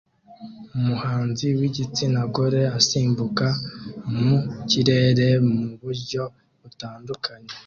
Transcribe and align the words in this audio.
Umuhanzi 0.77 1.47
wigitsina 1.57 2.21
gore 2.33 2.63
asimbuka 2.79 3.47
mu 4.17 4.37
kirere 4.69 5.27
mu 5.51 5.63
buryo 5.81 6.23
butandukanye 6.61 7.51